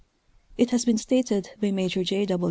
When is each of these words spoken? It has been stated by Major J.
It 0.57 0.71
has 0.71 0.83
been 0.83 0.97
stated 0.97 1.51
by 1.61 1.69
Major 1.69 2.03
J. 2.03 2.25